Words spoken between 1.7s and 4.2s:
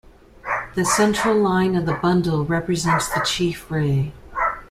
of the bundle represents the chief ray.